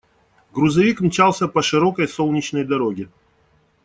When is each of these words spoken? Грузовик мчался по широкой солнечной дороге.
Грузовик 0.51 0.99
мчался 1.01 1.47
по 1.47 1.61
широкой 1.61 2.07
солнечной 2.07 2.63
дороге. 2.63 3.09